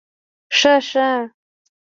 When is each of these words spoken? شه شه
شه 0.59 0.75
شه 0.89 1.09